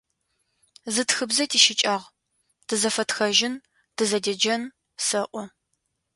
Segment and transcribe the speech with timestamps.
[0.93, 2.05] Зы тхыбзэ тищыкӏагъ:
[2.67, 3.55] тызэфэтхэжьын,
[3.95, 4.63] тызэдеджэн,
[5.05, 5.43] сэӏо.